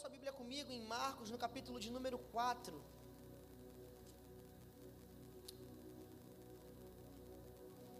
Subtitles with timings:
[0.00, 2.74] sua Bíblia comigo em Marcos, no capítulo de número 4.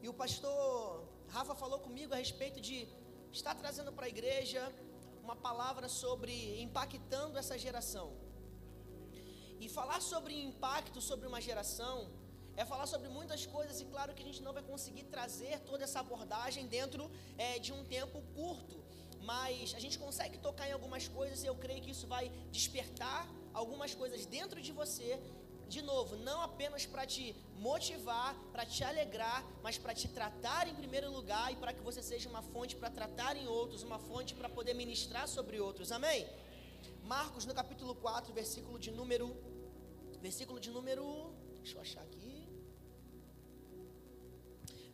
[0.04, 2.88] E o pastor Rafa falou comigo a respeito de
[3.38, 4.62] estar trazendo para a igreja
[5.22, 6.32] uma palavra sobre
[6.62, 8.08] impactando essa geração.
[9.62, 11.96] E falar sobre impacto sobre uma geração
[12.56, 15.84] é falar sobre muitas coisas, e claro que a gente não vai conseguir trazer toda
[15.84, 18.89] essa abordagem dentro é, de um tempo curto,
[19.22, 23.28] mas a gente consegue tocar em algumas coisas e eu creio que isso vai despertar
[23.52, 25.20] algumas coisas dentro de você
[25.68, 30.74] de novo, não apenas para te motivar, para te alegrar, mas para te tratar em
[30.74, 34.34] primeiro lugar e para que você seja uma fonte para tratar em outros, uma fonte
[34.34, 35.92] para poder ministrar sobre outros.
[35.92, 36.26] Amém?
[37.04, 39.28] Marcos no capítulo 4, versículo de número
[40.20, 41.04] versículo de número,
[41.56, 42.46] deixa eu achar aqui.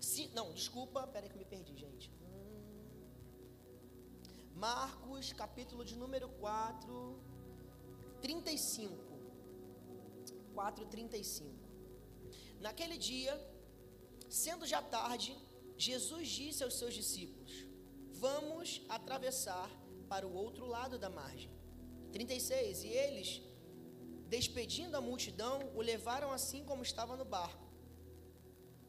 [0.01, 2.16] Se, não, desculpa, peraí que eu me perdi, gente.
[4.57, 7.21] Marcos, capítulo de número 4,
[8.23, 8.97] 35.
[10.55, 11.53] 4:35.
[12.59, 13.35] Naquele dia,
[14.31, 15.37] sendo já tarde,
[15.77, 17.53] Jesus disse aos seus discípulos:
[18.13, 19.69] Vamos atravessar
[20.09, 21.51] para o outro lado da margem.
[22.11, 22.85] 36.
[22.85, 23.43] E eles,
[24.27, 27.67] despedindo a multidão, o levaram assim como estava no barco.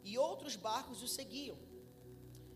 [0.01, 1.57] E outros barcos o seguiam.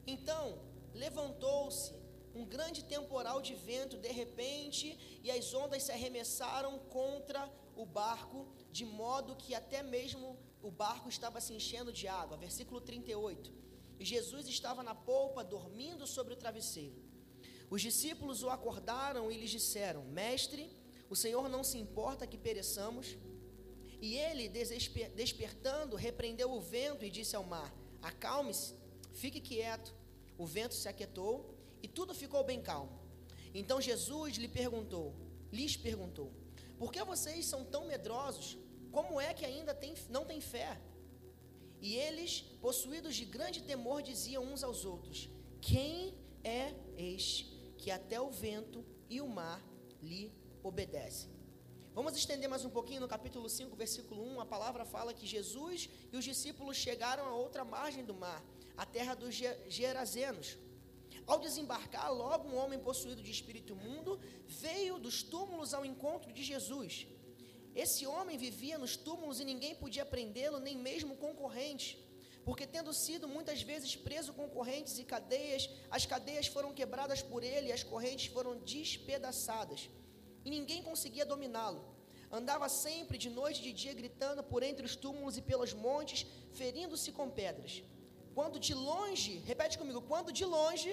[0.08, 0.46] Então,
[0.94, 2.01] levantou-se
[2.34, 8.48] um grande temporal de vento de repente, e as ondas se arremessaram contra o barco,
[8.72, 12.38] de modo que até mesmo o barco estava se enchendo de água.
[12.38, 13.52] Versículo 38.
[14.00, 16.96] E Jesus estava na polpa, dormindo sobre o travesseiro.
[17.70, 20.70] Os discípulos o acordaram e lhes disseram: Mestre,
[21.10, 23.18] o Senhor não se importa que pereçamos.
[24.02, 28.74] E ele, despertando, repreendeu o vento e disse ao mar: Acalme-se,
[29.14, 29.94] fique quieto.
[30.38, 31.51] O vento se aquietou
[31.82, 33.00] e tudo ficou bem calmo.
[33.54, 35.14] Então Jesus lhe perguntou,
[35.52, 36.32] lhes perguntou:
[36.78, 38.58] Por que vocês são tão medrosos?
[38.92, 40.80] Como é que ainda tem, não têm fé?
[41.82, 47.46] E eles, possuídos de grande temor, diziam uns aos outros: Quem é este
[47.78, 49.62] que até o vento e o mar
[50.02, 50.32] lhe
[50.64, 51.30] obedecem?
[51.94, 54.40] Vamos estender mais um pouquinho no capítulo 5, versículo 1.
[54.40, 58.42] A palavra fala que Jesus e os discípulos chegaram a outra margem do mar,
[58.78, 59.36] a terra dos
[59.68, 60.58] Gerazenos.
[61.32, 64.20] Ao desembarcar, logo um homem possuído de espírito imundo
[64.64, 67.08] veio dos túmulos ao encontro de Jesus.
[67.84, 71.90] Esse homem vivia nos túmulos e ninguém podia prendê-lo, nem mesmo concorrente,
[72.44, 77.42] porque tendo sido muitas vezes preso com correntes e cadeias, as cadeias foram quebradas por
[77.52, 79.90] ele e as correntes foram despedaçadas,
[80.44, 81.82] e ninguém conseguia dominá-lo.
[82.30, 86.28] Andava sempre de noite e de dia gritando por entre os túmulos e pelos montes,
[86.52, 87.82] ferindo-se com pedras.
[88.36, 90.92] Quando de longe, repete comigo, quando de longe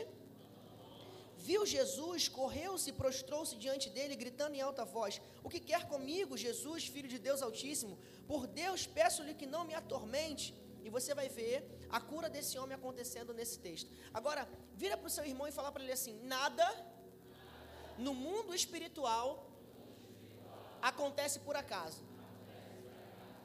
[1.47, 6.37] viu Jesus, correu-se e prostrou-se diante dele, gritando em alta voz: O que quer comigo,
[6.47, 7.99] Jesus, filho de Deus Altíssimo?
[8.31, 10.47] Por Deus, peço-lhe que não me atormente.
[10.87, 11.57] E você vai ver
[11.97, 13.91] a cura desse homem acontecendo nesse texto.
[14.19, 14.43] Agora,
[14.83, 16.67] vira para o seu irmão e fala para ele assim: Nada
[18.07, 19.29] no mundo espiritual
[20.91, 22.03] acontece por acaso.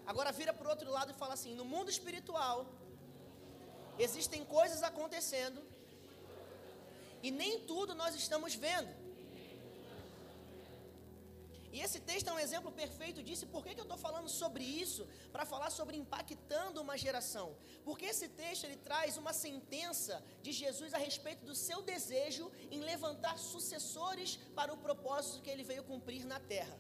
[0.06, 2.58] Agora vira para o outro lado e fala assim: No mundo espiritual
[4.06, 5.62] existem coisas acontecendo
[7.24, 8.92] e nem tudo nós estamos vendo.
[11.76, 13.48] E esse texto é um exemplo perfeito disso.
[13.54, 15.08] Por que, que eu estou falando sobre isso?
[15.32, 17.48] Para falar sobre impactando uma geração.
[17.84, 22.82] Porque esse texto ele traz uma sentença de Jesus a respeito do seu desejo em
[22.92, 26.78] levantar sucessores para o propósito que ele veio cumprir na terra.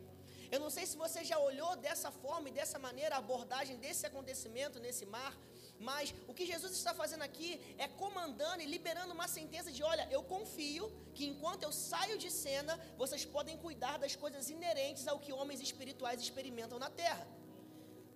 [0.52, 4.06] Eu não sei se você já olhou dessa forma e dessa maneira a abordagem desse
[4.06, 5.36] acontecimento nesse mar,
[5.79, 10.07] mas o que Jesus está fazendo aqui é comandando e liberando uma sentença de: olha,
[10.11, 15.19] eu confio que enquanto eu saio de cena, vocês podem cuidar das coisas inerentes ao
[15.19, 17.28] que homens espirituais experimentam na terra.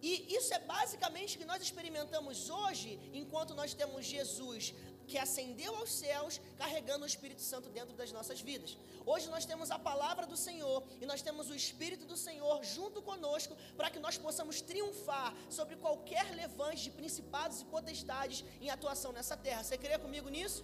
[0.01, 4.73] E isso é basicamente o que nós experimentamos hoje, enquanto nós temos Jesus
[5.07, 8.77] que ascendeu aos céus, carregando o Espírito Santo dentro das nossas vidas.
[9.05, 13.01] Hoje nós temos a palavra do Senhor e nós temos o Espírito do Senhor junto
[13.01, 19.13] conosco para que nós possamos triunfar sobre qualquer levante de principados e potestades em atuação
[19.13, 19.63] nessa terra.
[19.63, 20.63] Você crê comigo nisso?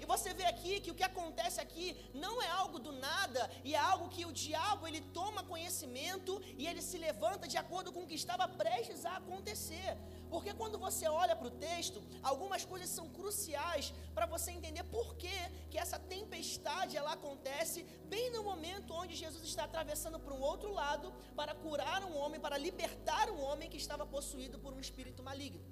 [0.00, 3.74] E você vê aqui que o que acontece aqui não é algo do nada, e
[3.74, 8.02] é algo que o diabo ele toma conhecimento e ele se levanta de acordo com
[8.02, 9.96] o que estava prestes a acontecer.
[10.30, 15.14] Porque quando você olha para o texto, algumas coisas são cruciais para você entender por
[15.16, 15.36] que,
[15.70, 20.72] que essa tempestade ela acontece bem no momento onde Jesus está atravessando para um outro
[20.72, 25.22] lado para curar um homem, para libertar um homem que estava possuído por um espírito
[25.22, 25.64] maligno.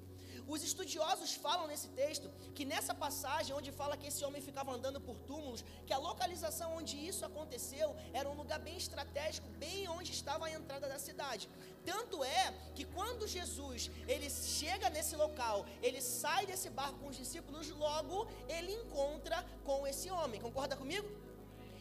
[0.47, 5.01] Os estudiosos falam nesse texto que nessa passagem onde fala que esse homem ficava andando
[5.01, 10.13] por túmulos, que a localização onde isso aconteceu era um lugar bem estratégico, bem onde
[10.13, 11.49] estava a entrada da cidade.
[11.85, 17.17] Tanto é que quando Jesus ele chega nesse local, ele sai desse barco com os
[17.17, 20.41] discípulos, logo ele encontra com esse homem.
[20.41, 21.09] Concorda comigo?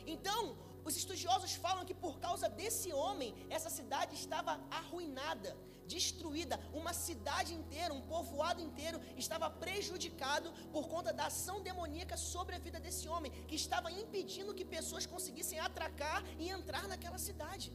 [0.05, 5.55] Então, os estudiosos falam que por causa desse homem, essa cidade estava arruinada,
[5.88, 6.59] destruída.
[6.73, 12.59] Uma cidade inteira, um povoado inteiro estava prejudicado por conta da ação demoníaca sobre a
[12.59, 17.71] vida desse homem, que estava impedindo que pessoas conseguissem atracar e entrar naquela cidade.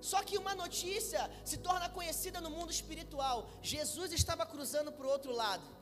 [0.00, 5.10] Só que uma notícia se torna conhecida no mundo espiritual: Jesus estava cruzando para o
[5.10, 5.78] outro lado.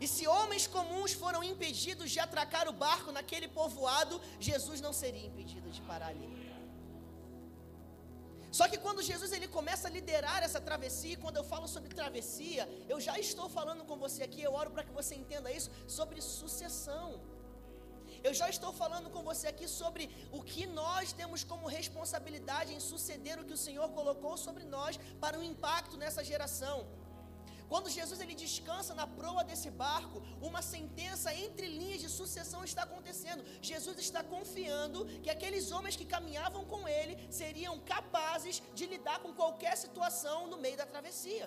[0.00, 5.26] E se homens comuns foram impedidos de atracar o barco naquele povoado, Jesus não seria
[5.26, 6.44] impedido de parar ali.
[8.50, 12.68] Só que quando Jesus ele começa a liderar essa travessia, quando eu falo sobre travessia,
[12.88, 16.20] eu já estou falando com você aqui, eu oro para que você entenda isso, sobre
[16.20, 17.20] sucessão.
[18.28, 20.04] Eu já estou falando com você aqui sobre
[20.36, 24.98] o que nós temos como responsabilidade em suceder o que o Senhor colocou sobre nós
[25.24, 26.76] para um impacto nessa geração.
[27.68, 32.84] Quando Jesus ele descansa na proa desse barco, uma sentença entre linhas de sucessão está
[32.84, 33.44] acontecendo.
[33.60, 39.34] Jesus está confiando que aqueles homens que caminhavam com ele seriam capazes de lidar com
[39.34, 41.46] qualquer situação no meio da travessia.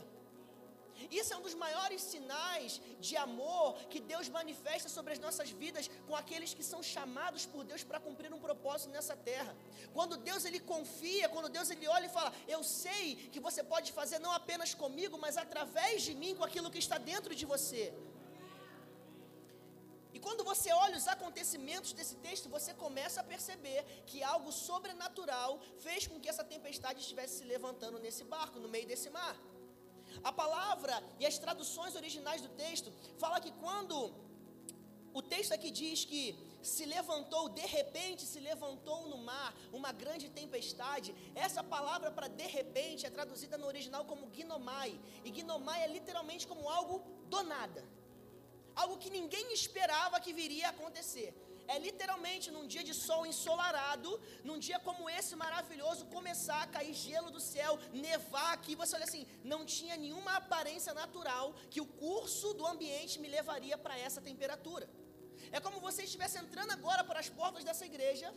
[1.10, 5.90] Isso é um dos maiores sinais de amor que Deus manifesta sobre as nossas vidas
[6.08, 9.56] com aqueles que são chamados por Deus para cumprir um propósito nessa terra.
[9.94, 13.92] Quando Deus ele confia, quando Deus ele olha e fala: "Eu sei que você pode
[13.92, 17.94] fazer não apenas comigo, mas através de mim com aquilo que está dentro de você".
[20.18, 25.60] E quando você olha os acontecimentos desse texto, você começa a perceber que algo sobrenatural
[25.78, 29.36] fez com que essa tempestade estivesse se levantando nesse barco, no meio desse mar.
[30.24, 34.14] A palavra e as traduções originais do texto fala que quando
[35.14, 36.24] o texto aqui diz que
[36.62, 41.16] se levantou, de repente se levantou no mar uma grande tempestade.
[41.36, 45.00] Essa palavra para de repente é traduzida no original como gnomai.
[45.24, 47.84] E gnomai é literalmente como algo do nada.
[48.76, 51.34] Algo que ninguém esperava que viria a acontecer.
[51.74, 54.12] É literalmente num dia de sol ensolarado,
[54.44, 57.74] num dia como esse maravilhoso, começar a cair gelo do céu,
[58.08, 58.76] nevar aqui.
[58.82, 63.78] Você olha assim, não tinha nenhuma aparência natural que o curso do ambiente me levaria
[63.78, 64.88] para essa temperatura.
[65.52, 68.34] É como você estivesse entrando agora para as portas dessa igreja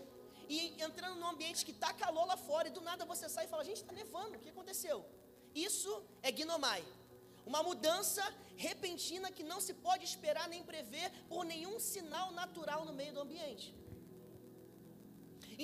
[0.49, 3.49] e entrando num ambiente que está calor lá fora e do nada você sai e
[3.49, 4.99] fala: gente, está nevando, o que aconteceu?
[5.55, 5.93] Isso
[6.23, 6.83] é gnomai.
[7.47, 8.23] Uma mudança
[8.67, 13.23] repentina que não se pode esperar nem prever por nenhum sinal natural no meio do
[13.27, 13.69] ambiente.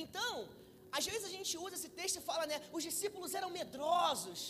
[0.04, 0.32] Então,
[0.98, 2.58] às vezes a gente usa esse texto e fala, né?
[2.76, 4.40] Os discípulos eram medrosos.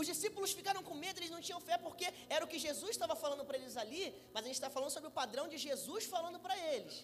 [0.00, 3.14] Os discípulos ficaram com medo, eles não tinham fé porque era o que Jesus estava
[3.24, 6.38] falando para eles ali, mas a gente está falando sobre o padrão de Jesus falando
[6.44, 6.94] para eles.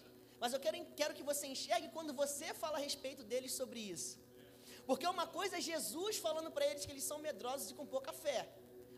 [0.41, 4.11] Mas eu quero, quero que você enxergue quando você fala a respeito deles sobre isso.
[4.89, 8.13] Porque uma coisa é Jesus falando para eles que eles são medrosos e com pouca
[8.25, 8.41] fé.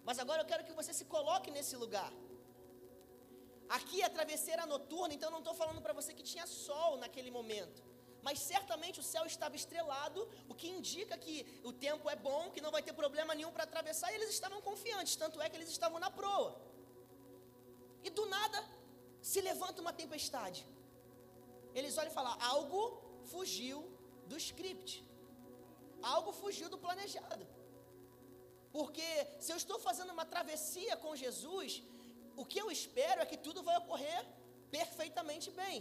[0.10, 2.12] Mas agora eu quero que você se coloque nesse lugar.
[3.78, 7.82] Aqui é travesseira noturna, então não estou falando para você que tinha sol naquele momento.
[8.28, 10.22] Mas certamente o céu estava estrelado,
[10.52, 11.36] o que indica que
[11.70, 14.60] o tempo é bom, que não vai ter problema nenhum para atravessar, e eles estavam
[14.70, 16.50] confiantes, tanto é que eles estavam na proa.
[18.04, 18.60] E do nada
[19.32, 20.66] se levanta uma tempestade.
[21.76, 22.82] Eles olham e falam: algo
[23.32, 23.80] fugiu
[24.26, 24.92] do script,
[26.16, 27.46] algo fugiu do planejado.
[28.72, 29.08] Porque
[29.40, 31.84] se eu estou fazendo uma travessia com Jesus,
[32.36, 34.20] o que eu espero é que tudo vai ocorrer
[34.72, 35.78] perfeitamente bem.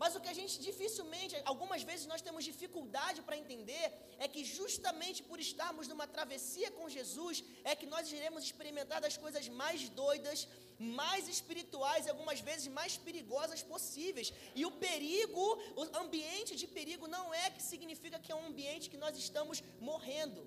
[0.00, 3.86] Mas o que a gente dificilmente, algumas vezes nós temos dificuldade para entender,
[4.18, 9.16] é que justamente por estarmos numa travessia com Jesus, é que nós iremos experimentar das
[9.16, 10.46] coisas mais doidas,
[10.78, 14.32] mais espirituais e algumas vezes mais perigosas possíveis.
[14.54, 15.46] E o perigo,
[15.76, 19.62] o ambiente de perigo não é que significa que é um ambiente que nós estamos
[19.80, 20.46] morrendo.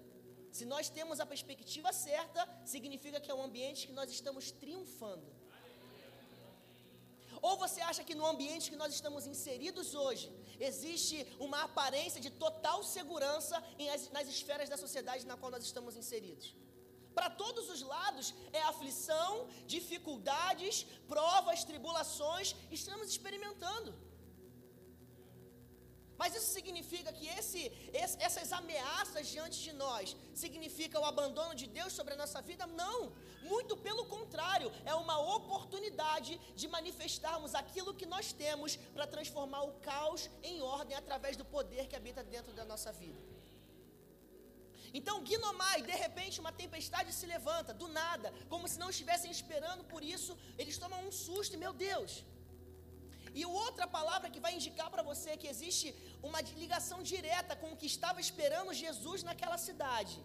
[0.60, 2.42] Se nós temos a perspectiva certa,
[2.74, 5.28] significa que é um ambiente que nós estamos triunfando.
[7.48, 10.28] Ou você acha que no ambiente que nós estamos inseridos hoje,
[10.70, 13.58] existe uma aparência de total segurança
[14.16, 16.48] nas esferas da sociedade na qual nós estamos inseridos?
[17.18, 19.32] Para todos os lados é aflição,
[19.76, 23.92] dificuldades, provas, tribulações, estamos experimentando.
[26.20, 27.62] Mas isso significa que esse,
[28.02, 32.68] esse, essas ameaças diante de nós significa o abandono de Deus sobre a nossa vida?
[32.68, 32.98] Não.
[33.52, 39.76] Muito pelo contrário, é uma oportunidade de manifestarmos aquilo que nós temos para transformar o
[39.90, 43.22] caos em ordem através do poder que habita dentro da nossa vida.
[44.94, 49.86] Então, Guinomai, de repente, uma tempestade se levanta, do nada, como se não estivessem esperando
[49.86, 52.26] por isso, eles tomam um susto, e meu Deus.
[53.40, 55.88] E outra palavra que vai indicar para você que existe
[56.30, 60.16] uma ligação direta com o que estava esperando Jesus naquela cidade,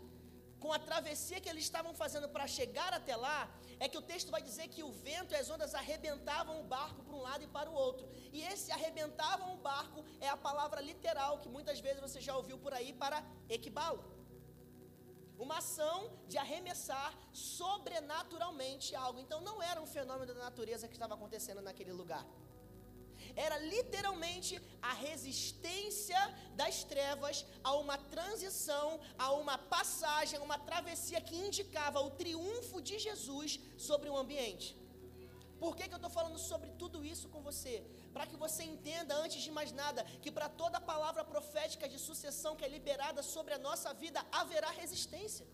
[0.62, 3.40] com a travessia que eles estavam fazendo para chegar até lá,
[3.84, 7.02] é que o texto vai dizer que o vento e as ondas arrebentavam o barco
[7.06, 8.04] para um lado e para o outro.
[8.36, 12.58] E esse arrebentavam o barco é a palavra literal que muitas vezes você já ouviu
[12.64, 13.18] por aí para
[13.58, 14.02] equibalo.
[15.44, 15.98] Uma ação
[16.30, 19.20] de arremessar sobrenaturalmente algo.
[19.24, 22.24] Então não era um fenômeno da natureza que estava acontecendo naquele lugar.
[23.36, 26.18] Era literalmente a resistência
[26.54, 32.98] das trevas a uma transição, a uma passagem, uma travessia que indicava o triunfo de
[32.98, 34.76] Jesus sobre o ambiente.
[35.58, 37.82] Por que, que eu estou falando sobre tudo isso com você?
[38.12, 42.54] Para que você entenda, antes de mais nada, que para toda palavra profética de sucessão
[42.56, 45.46] que é liberada sobre a nossa vida, haverá resistência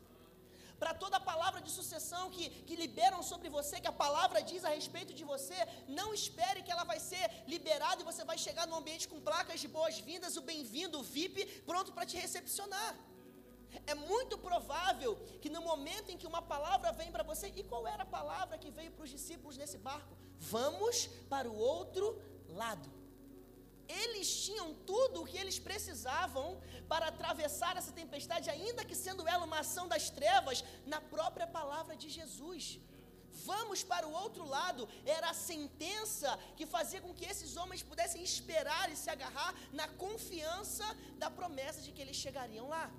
[0.81, 4.71] para toda palavra de sucessão que, que liberam sobre você, que a palavra diz a
[4.79, 5.59] respeito de você,
[5.99, 9.61] não espere que ela vai ser liberada e você vai chegar no ambiente com placas
[9.65, 12.93] de boas-vindas, o bem-vindo, o VIP, pronto para te recepcionar.
[13.87, 17.87] É muito provável que no momento em que uma palavra vem para você, e qual
[17.87, 20.17] era a palavra que veio para os discípulos nesse barco?
[20.39, 23.00] Vamos para o outro lado.
[24.03, 26.49] Eles tinham tudo o que eles precisavam
[26.91, 31.97] para atravessar essa tempestade, ainda que sendo ela uma ação das trevas, na própria palavra
[32.03, 32.79] de Jesus.
[33.53, 38.23] Vamos para o outro lado, era a sentença que fazia com que esses homens pudessem
[38.23, 40.85] esperar e se agarrar na confiança
[41.23, 42.91] da promessa de que eles chegariam lá.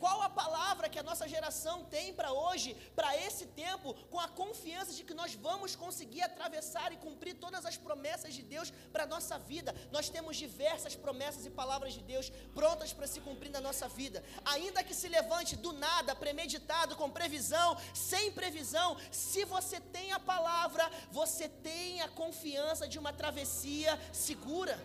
[0.00, 4.28] Qual a palavra que a nossa geração tem para hoje, para esse tempo, com a
[4.28, 9.04] confiança de que nós vamos conseguir atravessar e cumprir todas as promessas de Deus para
[9.04, 9.74] a nossa vida?
[9.92, 14.24] Nós temos diversas promessas e palavras de Deus prontas para se cumprir na nossa vida.
[14.46, 20.18] Ainda que se levante do nada, premeditado, com previsão, sem previsão, se você tem a
[20.18, 24.80] palavra, você tem a confiança de uma travessia segura.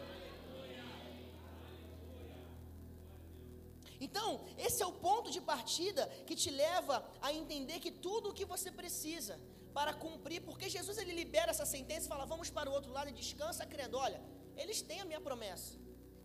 [3.99, 8.33] Então, esse é o ponto de partida que te leva a entender que tudo o
[8.33, 9.39] que você precisa
[9.73, 13.09] para cumprir, porque Jesus ele libera essa sentença e fala: "Vamos para o outro lado
[13.09, 13.97] e descansa crendo".
[13.97, 14.21] Olha,
[14.55, 15.73] eles têm a minha promessa.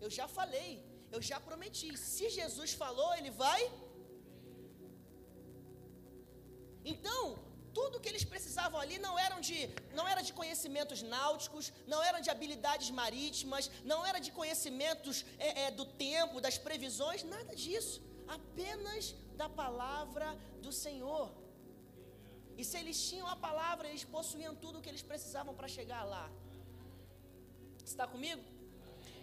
[0.00, 1.96] Eu já falei, eu já prometi.
[1.96, 3.60] Se Jesus falou, ele vai
[6.84, 7.38] Então,
[7.78, 9.58] tudo que eles precisavam ali não eram de
[9.98, 15.48] não era de conhecimentos náuticos, não era de habilidades marítimas, não era de conhecimentos é,
[15.64, 17.96] é, do tempo, das previsões, nada disso.
[18.38, 20.26] Apenas da palavra
[20.64, 21.26] do Senhor.
[22.60, 26.02] E se eles tinham a palavra, eles possuíam tudo o que eles precisavam para chegar
[26.14, 26.26] lá.
[27.84, 28.42] Está comigo?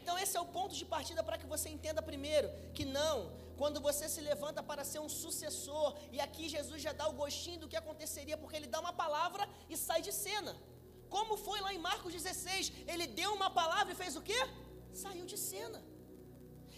[0.01, 3.17] Então esse é o ponto de partida para que você entenda primeiro que não,
[3.59, 7.61] quando você se levanta para ser um sucessor, e aqui Jesus já dá o gostinho
[7.61, 10.53] do que aconteceria, porque ele dá uma palavra e sai de cena.
[11.15, 12.71] Como foi lá em Marcos 16?
[12.93, 14.41] Ele deu uma palavra e fez o quê?
[15.03, 15.79] Saiu de cena.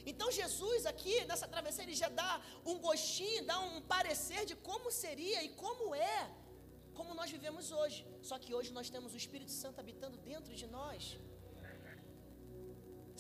[0.09, 2.31] Então Jesus aqui nessa travessia ele já dá
[2.65, 6.19] um gostinho, dá um parecer de como seria e como é,
[6.98, 8.00] como nós vivemos hoje.
[8.29, 11.17] Só que hoje nós temos o Espírito Santo habitando dentro de nós.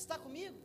[0.03, 0.57] Está comigo?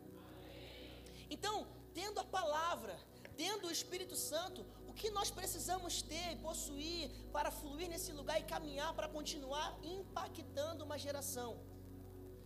[1.36, 1.56] Então,
[1.98, 2.94] tendo a palavra,
[3.36, 8.40] tendo o Espírito Santo, o que nós precisamos ter e possuir para fluir nesse lugar
[8.40, 11.50] e caminhar para continuar impactando uma geração?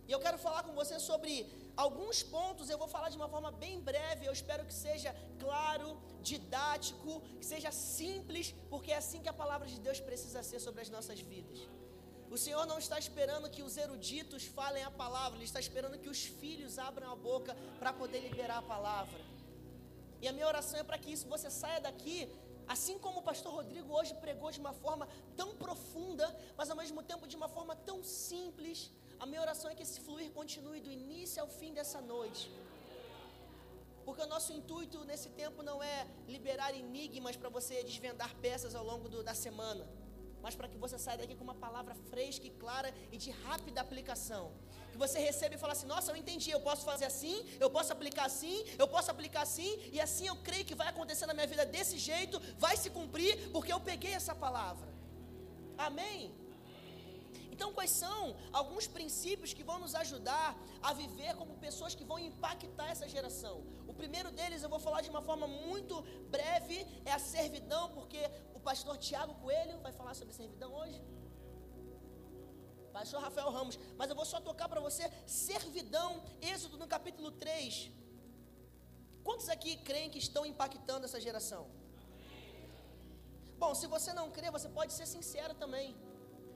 [0.07, 1.33] E eu quero falar com você sobre
[1.77, 5.11] alguns pontos, eu vou falar de uma forma bem breve, eu espero que seja
[5.43, 5.89] claro,
[6.29, 10.81] didático, que seja simples, porque é assim que a palavra de Deus precisa ser sobre
[10.81, 11.59] as nossas vidas.
[12.31, 16.09] O Senhor não está esperando que os eruditos falem a palavra, Ele está esperando que
[16.09, 19.28] os filhos abram a boca para poder liberar a palavra.
[20.21, 22.17] E a minha oração é para que isso você saia daqui,
[22.67, 27.01] assim como o pastor Rodrigo hoje pregou de uma forma tão profunda, mas ao mesmo
[27.01, 28.91] tempo de uma forma tão simples.
[29.19, 32.51] A minha oração é que esse fluir continue do início ao fim dessa noite.
[34.05, 38.83] Porque o nosso intuito nesse tempo não é liberar enigmas para você desvendar peças ao
[38.83, 39.87] longo do, da semana,
[40.41, 43.81] mas para que você saia daqui com uma palavra fresca e clara e de rápida
[43.81, 44.51] aplicação
[45.03, 48.25] você recebe e fala assim: Nossa, eu entendi, eu posso fazer assim, eu posso aplicar
[48.31, 51.65] assim, eu posso aplicar assim, e assim eu creio que vai acontecer na minha vida
[51.75, 54.89] desse jeito, vai se cumprir, porque eu peguei essa palavra.
[55.87, 56.19] Amém?
[57.53, 58.19] Então, quais são
[58.59, 60.47] alguns princípios que vão nos ajudar
[60.81, 63.55] a viver como pessoas que vão impactar essa geração?
[63.91, 65.95] O primeiro deles, eu vou falar de uma forma muito
[66.35, 68.21] breve, é a servidão, porque
[68.57, 71.01] o pastor Tiago Coelho vai falar sobre servidão hoje
[72.99, 76.09] pastor Rafael Ramos, mas eu vou só tocar para você servidão,
[76.51, 77.89] Êxodo no capítulo 3.
[79.27, 81.61] Quantos aqui creem que estão impactando essa geração?
[83.61, 85.87] Bom, se você não crê, você pode ser sincero também.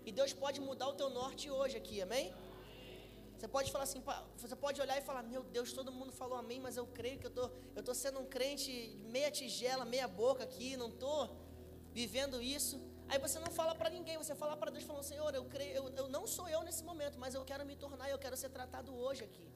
[0.05, 2.27] E Deus pode mudar o teu norte hoje aqui, amém?
[3.38, 4.03] Você pode falar assim,
[4.43, 7.27] você pode olhar e falar, meu Deus, todo mundo falou amém, mas eu creio que
[7.29, 7.45] eu tô,
[7.77, 8.71] eu tô sendo um crente
[9.15, 11.29] meia tigela, meia boca aqui, não tô
[11.93, 12.77] vivendo isso.
[13.09, 15.73] Aí você não fala para ninguém, você fala para Deus falando, Senhor, eu creio,
[16.24, 19.22] não sou eu nesse momento, mas eu quero me tornar, eu quero ser tratado hoje
[19.30, 19.48] aqui.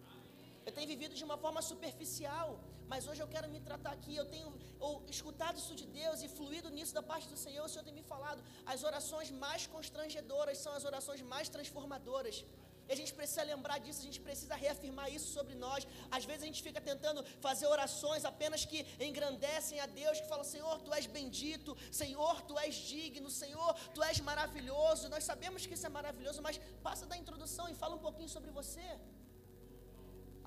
[0.68, 2.48] Eu tenho vivido de uma forma superficial,
[2.92, 4.14] mas hoje eu quero me tratar aqui.
[4.22, 4.50] Eu tenho
[4.88, 7.64] ou, escutado isso de Deus e fluído nisso da parte do Senhor.
[7.68, 8.42] O Senhor tem me falado.
[8.74, 12.38] As orações mais constrangedoras são as orações mais transformadoras.
[12.88, 15.82] E a gente precisa lembrar disso, a gente precisa reafirmar isso sobre nós.
[16.18, 20.46] Às vezes a gente fica tentando fazer orações apenas que engrandecem a Deus, que falam:
[20.54, 25.10] Senhor, tu és bendito, Senhor, tu és digno, Senhor, tu és maravilhoso.
[25.16, 28.52] Nós sabemos que isso é maravilhoso, mas passa da introdução e fala um pouquinho sobre
[28.60, 28.88] você.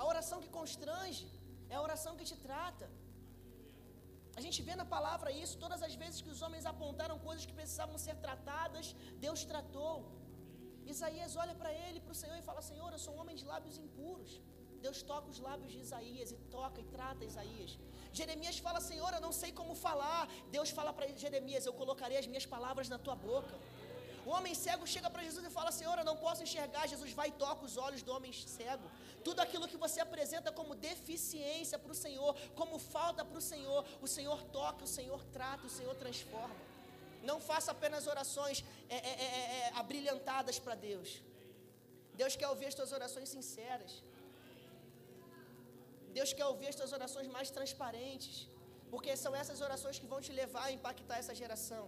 [0.00, 1.26] A oração que constrange
[1.68, 2.86] é a oração que te trata.
[4.38, 7.56] A gente vê na palavra isso, todas as vezes que os homens apontaram coisas que
[7.60, 8.86] precisavam ser tratadas,
[9.26, 9.94] Deus tratou.
[10.86, 13.44] Isaías olha para ele, para o Senhor e fala: Senhor, eu sou um homem de
[13.44, 14.40] lábios impuros.
[14.80, 17.78] Deus toca os lábios de Isaías e toca e trata Isaías.
[18.12, 20.28] Jeremias fala: Senhor, eu não sei como falar.
[20.50, 23.56] Deus fala para Jeremias: Eu colocarei as minhas palavras na tua boca.
[24.26, 26.86] O homem cego chega para Jesus e fala: Senhor, eu não posso enxergar.
[26.86, 28.90] Jesus vai e toca os olhos do homem cego.
[29.24, 33.84] Tudo aquilo que você apresenta como deficiência para o Senhor, como falta para o Senhor,
[34.00, 36.69] o Senhor toca, o Senhor trata, o Senhor transforma.
[37.30, 38.58] Não faça apenas orações
[38.88, 41.10] é, é, é, é, é abrilhantadas para Deus.
[42.20, 43.92] Deus quer ouvir as tuas orações sinceras.
[46.18, 48.48] Deus quer ouvir as tuas orações mais transparentes.
[48.92, 51.84] Porque são essas orações que vão te levar a impactar essa geração.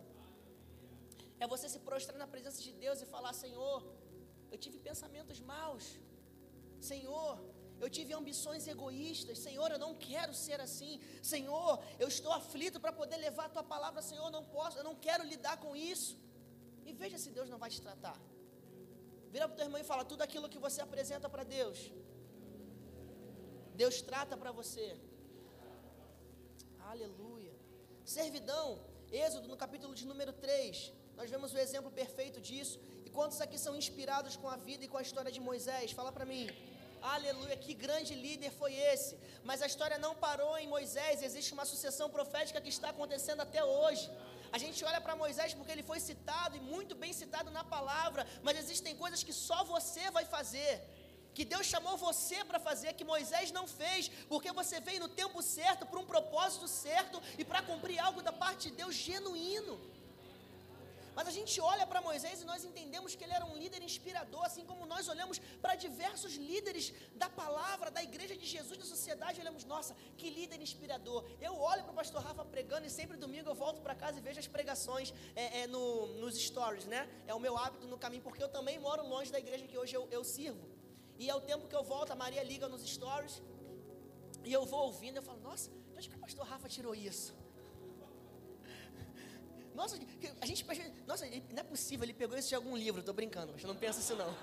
[1.42, 3.78] É você se prostrar na presença de Deus e falar: Senhor,
[4.52, 5.86] eu tive pensamentos maus.
[6.90, 7.32] Senhor,
[7.82, 9.38] eu tive ambições egoístas.
[9.46, 10.92] Senhor, eu não quero ser assim.
[11.32, 11.72] Senhor,
[12.02, 14.00] eu estou aflito para poder levar a tua palavra.
[14.10, 16.12] Senhor, não posso, eu não quero lidar com isso.
[16.88, 18.18] E veja se Deus não vai te tratar.
[19.34, 21.78] Vira para o teu irmão e fala: tudo aquilo que você apresenta para Deus,
[23.82, 24.86] Deus trata para você.
[26.92, 27.54] Aleluia.
[28.16, 28.66] Servidão,
[29.24, 30.92] Êxodo no capítulo de número 3.
[31.18, 32.76] Nós vemos o exemplo perfeito disso.
[33.06, 35.92] E quantos aqui são inspirados com a vida e com a história de Moisés?
[36.00, 36.46] Fala para mim.
[37.02, 39.18] Aleluia, que grande líder foi esse.
[39.42, 43.62] Mas a história não parou em Moisés, existe uma sucessão profética que está acontecendo até
[43.64, 44.08] hoje.
[44.52, 48.26] A gente olha para Moisés porque ele foi citado e muito bem citado na palavra,
[48.42, 50.80] mas existem coisas que só você vai fazer.
[51.34, 55.42] Que Deus chamou você para fazer, que Moisés não fez, porque você veio no tempo
[55.42, 59.80] certo, para um propósito certo e para cumprir algo da parte de Deus genuíno.
[61.14, 64.44] Mas a gente olha para Moisés e nós entendemos que ele era um líder inspirador,
[64.44, 69.40] assim como nós olhamos para diversos líderes da palavra, da igreja de Jesus, da sociedade,
[69.40, 71.24] olhamos, nossa, que líder inspirador.
[71.40, 74.22] Eu olho para o pastor Rafa pregando e sempre domingo eu volto para casa e
[74.22, 77.08] vejo as pregações é, é, no, nos stories, né?
[77.26, 79.94] É o meu hábito no caminho, porque eu também moro longe da igreja que hoje
[79.94, 80.66] eu, eu sirvo.
[81.18, 83.42] E é o tempo que eu volto, a Maria liga nos stories
[84.44, 87.41] e eu vou ouvindo, eu falo, nossa, de onde que o pastor Rafa tirou isso?
[89.74, 89.98] Nossa,
[90.40, 90.64] a gente,
[91.06, 94.00] nossa, não é possível, ele pegou isso de algum livro, estou brincando, mas não pensa
[94.00, 94.34] isso não.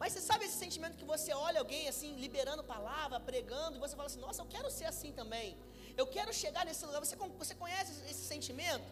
[0.00, 3.96] Mas você sabe esse sentimento que você olha alguém assim, liberando palavra, pregando, e você
[3.96, 5.56] fala assim, nossa, eu quero ser assim também.
[6.00, 7.00] Eu quero chegar nesse lugar.
[7.04, 8.88] Você, você conhece esse sentimento?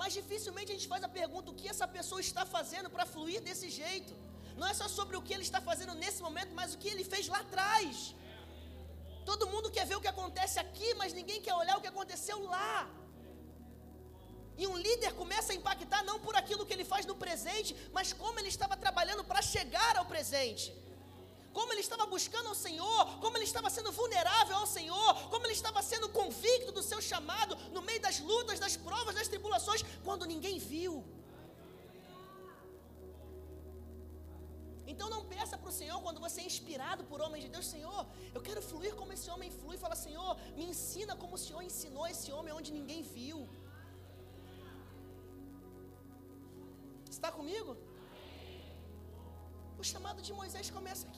[0.00, 3.40] Mas dificilmente a gente faz a pergunta: o que essa pessoa está fazendo para fluir
[3.48, 4.14] desse jeito?
[4.56, 7.04] Não é só sobre o que ele está fazendo nesse momento, mas o que ele
[7.04, 8.14] fez lá atrás.
[9.30, 12.38] Todo mundo quer ver o que acontece aqui, mas ninguém quer olhar o que aconteceu
[12.54, 12.72] lá.
[14.62, 18.12] E um líder começa a impactar não por aquilo que ele faz no presente, mas
[18.12, 20.66] como ele estava trabalhando para chegar ao presente.
[21.58, 25.58] Como ele estava buscando ao Senhor, como ele estava sendo vulnerável ao Senhor, como ele
[25.60, 30.30] estava sendo convicto do seu chamado no meio das lutas, das provas, das tribulações, quando
[30.32, 30.92] ninguém viu.
[34.92, 38.02] Então não peça para o Senhor quando você é inspirado por homens de Deus, Senhor,
[38.34, 39.76] eu quero fluir como esse homem flui.
[39.86, 43.38] Fala, Senhor, me ensina como o Senhor ensinou esse homem onde ninguém viu.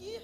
[0.01, 0.17] Aqui.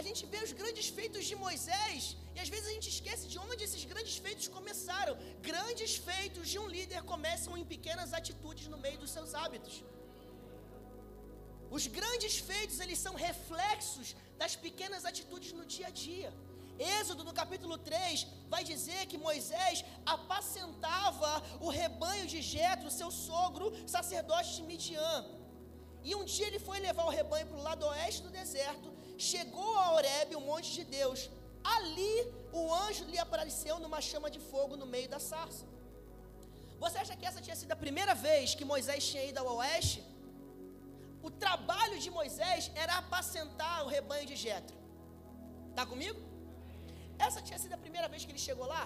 [0.00, 3.38] A gente vê os grandes feitos de Moisés e às vezes a gente esquece de
[3.46, 5.14] onde esses grandes feitos começaram.
[5.50, 9.74] Grandes feitos de um líder começam em pequenas atitudes no meio dos seus hábitos.
[11.76, 14.08] Os grandes feitos, eles são reflexos
[14.40, 16.32] das pequenas atitudes no dia a dia.
[16.98, 21.30] Êxodo, no capítulo 3, vai dizer que Moisés apacentava
[21.66, 25.18] o rebanho de Jetro, seu sogro, sacerdote de Midian.
[26.04, 28.91] E um dia ele foi levar o rebanho para o lado oeste do deserto,
[29.30, 31.20] chegou a Horebe, o monte de Deus.
[31.74, 32.14] Ali
[32.60, 35.64] o anjo lhe apareceu numa chama de fogo no meio da sarça.
[36.84, 40.00] Você acha que essa tinha sido a primeira vez que Moisés tinha ido ao oeste?
[41.28, 44.76] o trabalho de Moisés era apacentar o rebanho de Jetro.
[45.76, 46.20] Tá comigo?
[47.26, 48.84] Essa tinha sido a primeira vez que ele chegou lá?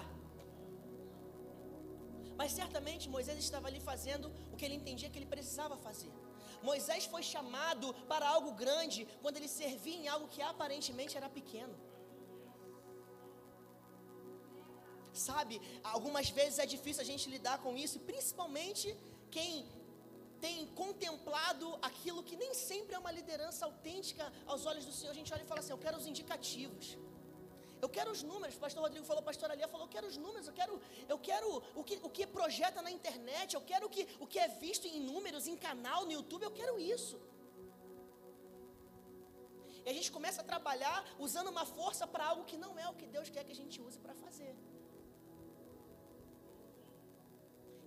[2.39, 6.13] Mas certamente Moisés estava ali fazendo o que ele entendia que ele precisava fazer.
[6.61, 11.75] Moisés foi chamado para algo grande quando ele servia em algo que aparentemente era pequeno.
[15.13, 18.95] Sabe, algumas vezes é difícil a gente lidar com isso, principalmente
[19.31, 19.65] quem
[20.39, 25.11] tem contemplado aquilo que nem sempre é uma liderança autêntica aos olhos do Senhor.
[25.11, 26.97] A gente olha e fala assim: Eu quero os indicativos.
[27.83, 30.17] Eu quero os números, o pastor Rodrigo falou, o pastor Alia falou, eu quero os
[30.25, 30.81] números, eu quero,
[31.13, 31.47] eu quero
[31.79, 34.85] o, que, o que projeta na internet, eu quero o que, o que é visto
[34.87, 37.17] em números, em canal, no YouTube, eu quero isso.
[39.85, 42.95] E a gente começa a trabalhar usando uma força para algo que não é o
[42.99, 44.53] que Deus quer que a gente use para fazer.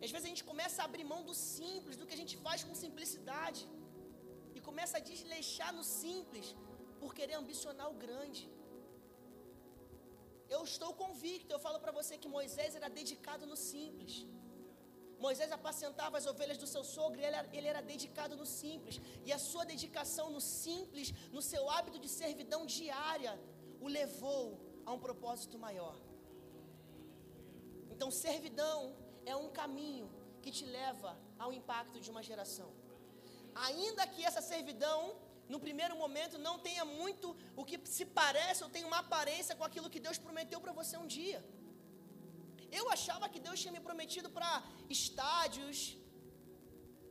[0.00, 2.36] E às vezes a gente começa a abrir mão do simples, do que a gente
[2.46, 3.62] faz com simplicidade.
[4.56, 6.46] E começa a desleixar no simples,
[7.02, 8.42] por querer ambicionar o grande.
[10.54, 14.14] Eu estou convicto, eu falo para você que Moisés era dedicado no simples.
[15.24, 18.96] Moisés apacentava as ovelhas do seu sogro e ele era, ele era, dedicado no simples.
[19.26, 23.32] E a sua dedicação no simples, no seu hábito de servidão diária,
[23.80, 24.44] o levou
[24.86, 25.96] a um propósito maior.
[27.92, 30.08] Então, servidão é um caminho
[30.42, 32.70] que te leva ao impacto de uma geração.
[33.54, 35.16] Ainda que essa servidão
[35.48, 37.29] no primeiro momento não tenha muito
[37.94, 41.40] se parece ou tem uma aparência com aquilo que Deus prometeu para você um dia.
[42.78, 44.50] Eu achava que Deus tinha me prometido para
[44.96, 45.78] estádios,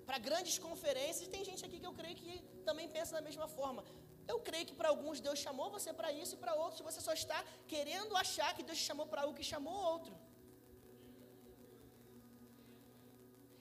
[0.08, 2.34] para grandes conferências, e tem gente aqui que eu creio que
[2.70, 3.82] também pensa da mesma forma.
[4.32, 7.14] Eu creio que para alguns Deus chamou você para isso e para outros você só
[7.22, 7.40] está
[7.74, 10.16] querendo achar que Deus te chamou para algo que chamou outro.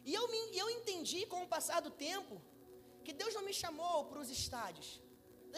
[0.08, 2.36] E eu, me, eu entendi com o passar do tempo
[3.06, 4.88] que Deus não me chamou para os estádios.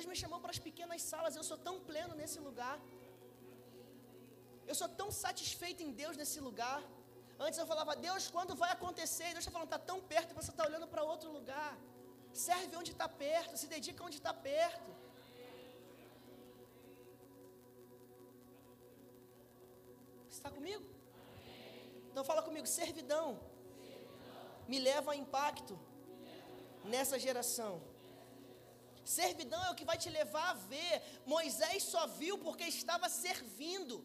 [0.01, 1.37] Deus me chamou para as pequenas salas.
[1.39, 2.77] Eu sou tão pleno nesse lugar.
[4.71, 6.81] Eu sou tão satisfeito em Deus nesse lugar.
[7.47, 9.29] Antes eu falava, Deus, quando vai acontecer?
[9.33, 11.73] Deus está falando, está tão perto, você está olhando para outro lugar.
[12.33, 14.91] Serve onde está perto, se dedica onde está perto.
[20.29, 20.87] Você está comigo?
[22.11, 23.29] Então fala comigo, servidão.
[24.73, 25.79] Me leva a impacto
[26.95, 27.73] nessa geração.
[29.19, 30.95] Servidão é o que vai te levar a ver.
[31.35, 33.97] Moisés só viu porque estava servindo.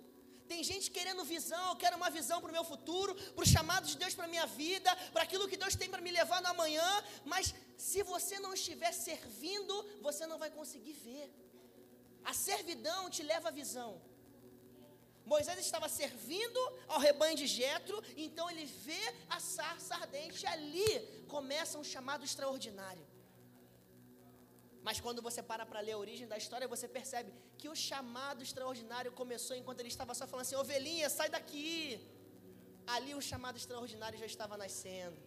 [0.52, 3.86] Tem gente querendo visão, eu quero uma visão para o meu futuro, para o chamado
[3.92, 6.50] de Deus para a minha vida, para aquilo que Deus tem para me levar no
[6.56, 6.90] amanhã,
[7.34, 7.54] mas
[7.88, 9.76] se você não estiver servindo,
[10.08, 11.28] você não vai conseguir ver.
[12.32, 13.92] A servidão te leva à visão.
[15.34, 16.62] Moisés estava servindo
[16.94, 19.04] ao rebanho de Jetro, então ele vê
[19.38, 20.92] a sarça ardente, e ali
[21.36, 23.06] começa um chamado extraordinário.
[24.88, 28.44] Mas quando você para para ler a origem da história, você percebe que o chamado
[28.48, 31.68] extraordinário começou enquanto ele estava só falando assim: ovelhinha, sai daqui.
[32.96, 35.18] Ali o chamado extraordinário já estava nascendo.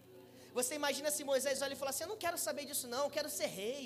[0.53, 3.09] Você imagina se Moisés olha e fala assim: Eu não quero saber disso, não, eu
[3.17, 3.83] quero ser rei.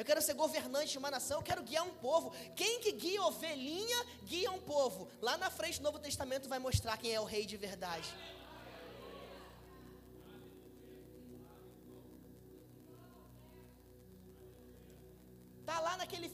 [0.00, 2.32] Eu quero ser governante de uma nação, eu quero guiar um povo.
[2.56, 5.10] Quem que guia ovelhinha, guia um povo.
[5.20, 8.08] Lá na frente do Novo Testamento vai mostrar quem é o rei de verdade.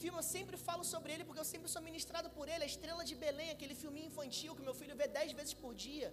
[0.07, 3.05] Filme, eu sempre falo sobre ele porque eu sempre sou ministrado por ele, a Estrela
[3.11, 6.09] de Belém, aquele filminho infantil que meu filho vê dez vezes por dia.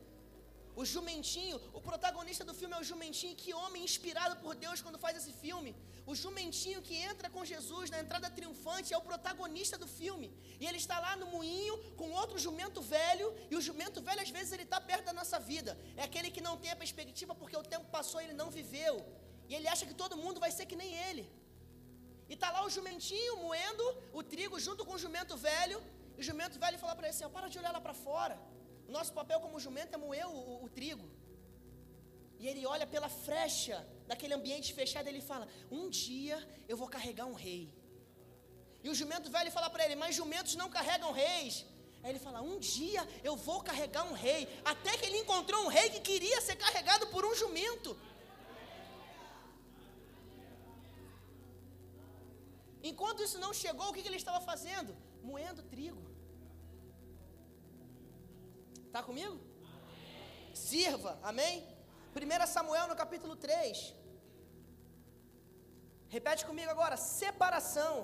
[0.82, 3.36] O jumentinho, o protagonista do filme é o jumentinho.
[3.41, 5.71] Que homem inspirado por Deus quando faz esse filme.
[6.12, 10.27] O jumentinho que entra com Jesus na entrada triunfante é o protagonista do filme.
[10.62, 13.27] E ele está lá no moinho com outro jumento velho.
[13.51, 15.77] E o jumento velho, às vezes, ele está perto da nossa vida.
[15.95, 18.95] É aquele que não tem a perspectiva porque o tempo passou e ele não viveu.
[19.47, 21.25] E ele acha que todo mundo vai ser que nem ele.
[22.29, 25.81] E está lá o jumentinho moendo o trigo junto com o jumento velho.
[26.17, 28.38] E o jumento velho fala para ele assim: para de olhar lá para fora.
[28.88, 31.07] Nosso papel como jumento é moer o, o, o trigo.
[32.39, 36.88] E ele olha pela frecha daquele ambiente fechado e ele fala: Um dia eu vou
[36.88, 37.63] carregar um rei.
[38.83, 41.65] E o jumento velho fala para ele: Mas jumentos não carregam reis.
[42.03, 44.41] Aí ele fala: Um dia eu vou carregar um rei.
[44.65, 47.97] Até que ele encontrou um rei que queria ser carregado por um jumento.
[52.91, 54.91] Enquanto isso não chegou, o que, que ele estava fazendo?
[55.30, 56.04] Moendo trigo.
[58.88, 59.36] Está comigo?
[59.36, 60.56] Amém.
[60.63, 61.56] Sirva, amém?
[62.15, 63.96] 1 Samuel no capítulo 3.
[66.15, 67.96] Repete comigo agora: separação.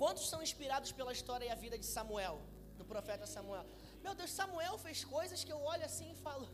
[0.00, 2.36] Quantos são inspirados pela história e a vida de Samuel,
[2.80, 3.66] do profeta Samuel?
[4.04, 6.46] Meu Deus, Samuel fez coisas que eu olho assim e falo.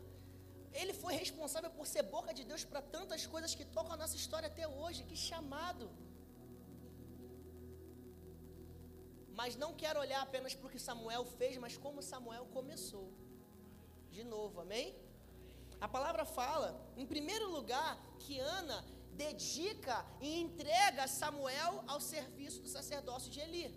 [0.79, 4.17] Ele foi responsável por ser boca de Deus para tantas coisas que tocam a nossa
[4.21, 5.07] história até hoje.
[5.09, 5.85] Que chamado!
[9.39, 13.07] Mas não quero olhar apenas para o que Samuel fez, mas como Samuel começou.
[14.15, 14.87] De novo, amém?
[15.85, 16.69] A palavra fala,
[17.01, 17.91] em primeiro lugar,
[18.23, 18.77] que Ana
[19.23, 23.67] dedica e entrega Samuel ao serviço do sacerdócio de Eli.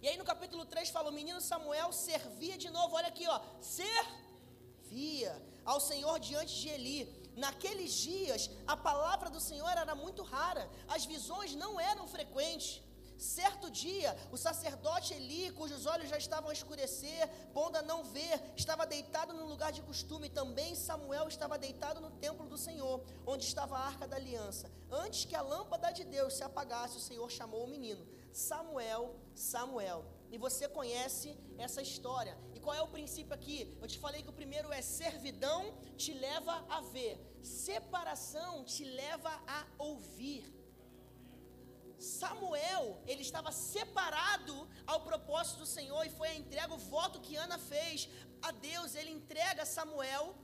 [0.00, 3.40] E aí no capítulo 3 fala: o menino Samuel servia de novo, olha aqui, ó,
[3.60, 5.32] servia
[5.64, 7.00] ao Senhor diante de Eli.
[7.44, 12.82] Naqueles dias, a palavra do Senhor era muito rara, as visões não eram frequentes.
[13.18, 18.86] Certo dia, o sacerdote Eli, cujos olhos já estavam a escurecer, pondo não ver, estava
[18.86, 20.28] deitado no lugar de costume.
[20.28, 24.70] Também Samuel estava deitado no templo do Senhor, onde estava a arca da aliança.
[24.88, 30.04] Antes que a lâmpada de Deus se apagasse, o Senhor chamou o menino: Samuel, Samuel.
[30.30, 32.38] E você conhece essa história.
[32.54, 33.76] E qual é o princípio aqui?
[33.82, 39.30] Eu te falei que o primeiro é servidão te leva a ver, separação te leva
[39.46, 40.57] a ouvir.
[41.98, 47.36] Samuel, ele estava separado ao propósito do Senhor e foi a entrega, o voto que
[47.36, 48.08] Ana fez
[48.40, 48.94] a Deus.
[48.94, 50.34] Ele entrega Samuel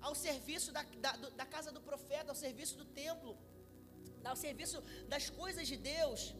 [0.00, 3.36] ao serviço da, da, da casa do profeta, ao serviço do templo,
[4.24, 6.34] ao serviço das coisas de Deus.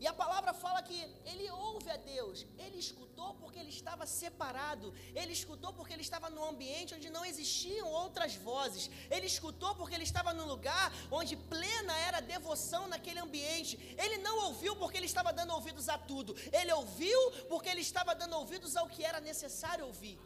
[0.00, 4.94] E a palavra fala que ele ouve a Deus, ele escutou porque ele estava separado,
[5.14, 9.94] ele escutou porque ele estava num ambiente onde não existiam outras vozes, ele escutou porque
[9.96, 13.76] ele estava num lugar onde plena era a devoção naquele ambiente.
[13.98, 18.14] Ele não ouviu porque ele estava dando ouvidos a tudo, ele ouviu porque ele estava
[18.14, 20.18] dando ouvidos ao que era necessário ouvir.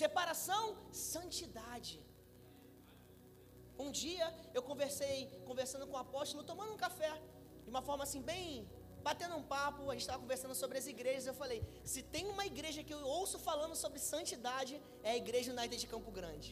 [0.00, 0.64] Separação,
[1.12, 1.94] santidade.
[3.84, 5.18] Um dia eu conversei,
[5.50, 7.12] conversando com o apóstolo, tomando um café,
[7.64, 8.48] de uma forma assim, bem,
[9.08, 11.26] batendo um papo, a gente estava conversando sobre as igrejas.
[11.26, 11.58] Eu falei:
[11.92, 14.74] se tem uma igreja que eu ouço falando sobre santidade,
[15.08, 16.50] é a Igreja United de Campo Grande.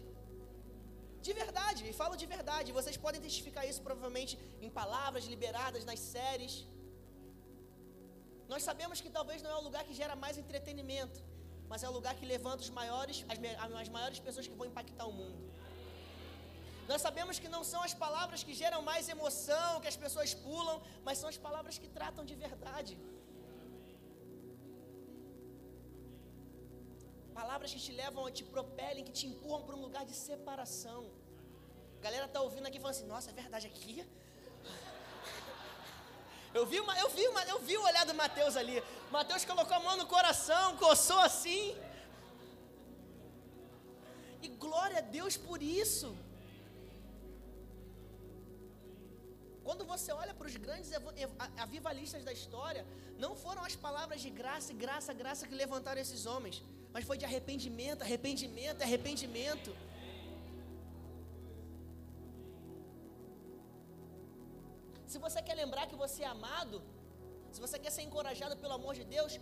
[1.27, 2.77] De verdade, e falo de verdade.
[2.79, 4.35] Vocês podem identificar isso provavelmente
[4.67, 6.55] em palavras liberadas nas séries.
[8.55, 11.21] Nós sabemos que talvez não é o lugar que gera mais entretenimento,
[11.75, 13.39] mas é o lugar que levanta os maiores, as,
[13.85, 15.41] as maiores pessoas que vão impactar o mundo.
[16.91, 20.77] Nós sabemos que não são as palavras que geram mais emoção, que as pessoas pulam,
[21.07, 22.95] mas são as palavras que tratam de verdade.
[27.41, 31.03] Palavras que te levam, te propelem, que te empurram para um lugar de separação.
[31.99, 33.97] A galera tá ouvindo aqui falando assim: "Nossa, é verdade aqui?"
[36.59, 37.87] Eu vi, uma, eu vi, uma, eu vi o
[38.25, 38.77] Mateus ali.
[39.19, 41.63] Mateus colocou a mão no coração, coçou assim.
[44.45, 46.09] E glória a Deus por isso.
[49.67, 50.91] Quando você olha para os grandes
[51.65, 52.83] avivalistas da história,
[53.25, 56.57] não foram as palavras de graça, graça, graça que levantaram esses homens,
[56.95, 59.71] mas foi de arrependimento, arrependimento, arrependimento.
[65.13, 66.79] Se você quer lembrar que você é amado,
[67.55, 69.33] se você quer ser encorajado pelo amor de Deus,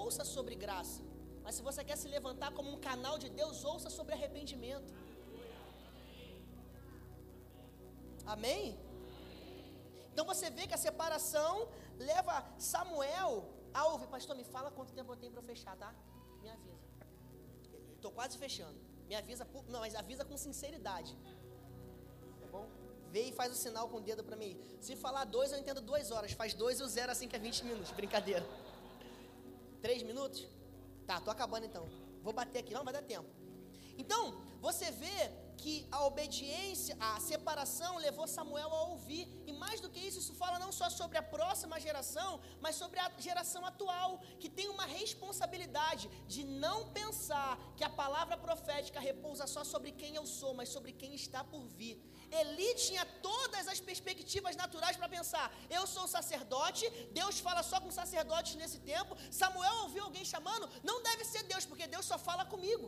[0.00, 1.00] ouça sobre graça.
[1.44, 4.92] Mas se você quer se levantar como um canal de Deus, ouça sobre arrependimento.
[8.34, 8.62] Amém?
[10.10, 11.52] Então você vê que a separação
[12.10, 12.36] leva
[12.72, 13.32] Samuel
[13.80, 14.08] a ouvir.
[14.16, 15.90] Pastor, me fala quanto tempo eu tenho para fechar, tá?
[16.42, 16.84] Me avisa.
[17.96, 18.78] Estou quase fechando.
[19.08, 21.12] Me avisa, não, mas avisa com sinceridade.
[23.14, 24.52] Vê e faz o sinal com o dedo para mim.
[24.80, 26.32] Se falar dois, eu entendo duas horas.
[26.32, 27.92] Faz dois e o zero assim que é 20 minutos.
[27.92, 28.44] Brincadeira.
[29.80, 30.40] Três minutos?
[31.06, 31.84] Tá, tô acabando então.
[32.24, 33.28] Vou bater aqui, não vai dar tempo.
[33.96, 34.22] Então,
[34.60, 35.18] você vê
[35.56, 39.24] que a obediência, a separação levou Samuel a ouvir.
[39.46, 42.98] E mais do que isso, isso fala não só sobre a próxima geração, mas sobre
[42.98, 49.46] a geração atual, que tem uma responsabilidade de não pensar que a palavra profética repousa
[49.46, 51.96] só sobre quem eu sou, mas sobre quem está por vir.
[52.40, 55.46] Eli tinha todas as perspectivas naturais para pensar:
[55.78, 56.84] eu sou sacerdote,
[57.20, 59.16] Deus fala só com sacerdotes nesse tempo.
[59.30, 62.86] Samuel ouviu alguém chamando, não deve ser Deus, porque Deus só fala comigo.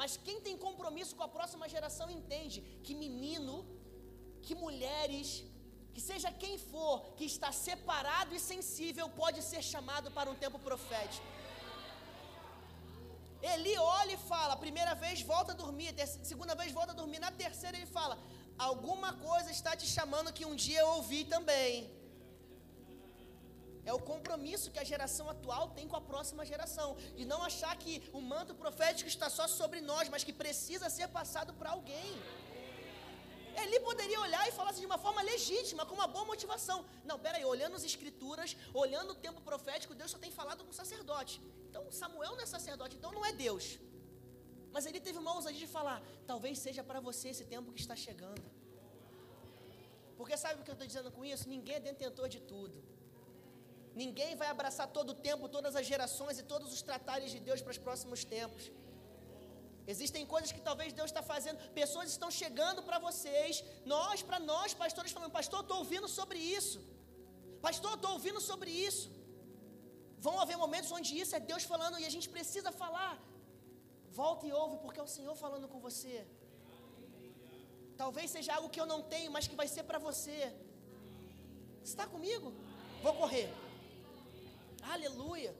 [0.00, 3.54] Mas quem tem compromisso com a próxima geração entende que menino,
[4.44, 5.28] que mulheres,
[5.94, 10.58] que seja quem for, que está separado e sensível, pode ser chamado para um tempo
[10.68, 11.26] profético.
[13.42, 15.94] Eli olha e fala: primeira vez volta a dormir,
[16.32, 18.18] segunda vez volta a dormir, na terceira ele fala:
[18.58, 21.72] alguma coisa está te chamando que um dia eu ouvi também.
[23.90, 26.88] É o compromisso que a geração atual tem com a próxima geração.
[27.18, 31.08] De não achar que o manto profético está só sobre nós, mas que precisa ser
[31.08, 32.10] passado para alguém.
[33.62, 36.78] Ele poderia olhar e falar assim de uma forma legítima, com uma boa motivação.
[37.10, 40.80] Não, peraí, olhando as escrituras, olhando o tempo profético, Deus só tem falado com o
[40.82, 41.40] sacerdote.
[41.78, 43.66] Então Samuel não é sacerdote, então não é Deus.
[44.74, 45.98] Mas ele teve uma ousadia de falar:
[46.30, 48.44] talvez seja para você esse tempo que está chegando.
[50.18, 51.44] Porque sabe o que eu estou dizendo com isso?
[51.54, 52.76] Ninguém é detentor de tudo.
[54.02, 57.62] Ninguém vai abraçar todo o tempo, todas as gerações e todos os tratares de Deus
[57.62, 58.64] para os próximos tempos.
[59.92, 63.64] Existem coisas que talvez Deus está fazendo, pessoas estão chegando para vocês,
[63.94, 66.80] nós, para nós, pastores, falando: Pastor, estou ouvindo sobre isso.
[67.68, 69.06] Pastor, estou ouvindo sobre isso.
[70.26, 73.14] Vão haver momentos onde isso é Deus falando e a gente precisa falar.
[74.20, 76.26] Volta e ouve, porque é o Senhor falando com você.
[78.02, 80.38] Talvez seja algo que eu não tenho, mas que vai ser para você.
[81.90, 82.52] Está comigo?
[83.02, 83.48] Vou correr.
[84.94, 85.52] Aleluia.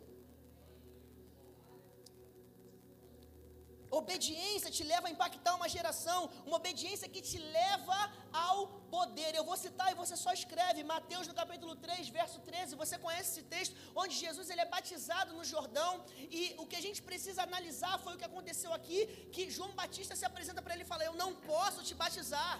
[3.91, 7.99] Obediência te leva a impactar uma geração, uma obediência que te leva
[8.33, 9.35] ao poder.
[9.35, 12.77] Eu vou citar e você só escreve, Mateus no capítulo 3, verso 13.
[12.83, 15.93] Você conhece esse texto onde Jesus ele é batizado no Jordão
[16.41, 20.15] e o que a gente precisa analisar foi o que aconteceu aqui, que João Batista
[20.15, 22.55] se apresenta para ele e fala: "Eu não posso te batizar.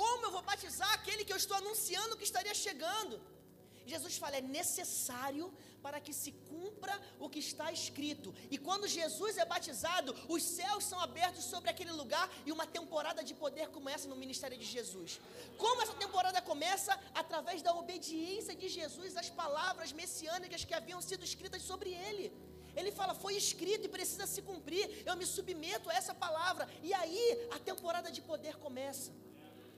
[0.00, 3.16] Como eu vou batizar aquele que eu estou anunciando que estaria chegando?"
[3.92, 5.46] Jesus fala: é necessário
[5.84, 8.28] para que se cumpra o que está escrito.
[8.54, 13.22] E quando Jesus é batizado, os céus são abertos sobre aquele lugar e uma temporada
[13.28, 15.20] de poder começa no ministério de Jesus.
[15.62, 16.92] Como essa temporada começa?
[17.22, 22.26] Através da obediência de Jesus às palavras messiânicas que haviam sido escritas sobre ele.
[22.76, 24.86] Ele fala: foi escrito e precisa se cumprir.
[25.08, 26.68] Eu me submeto a essa palavra.
[26.82, 29.10] E aí a temporada de poder começa.